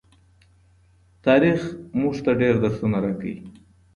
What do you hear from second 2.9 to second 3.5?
راکوي.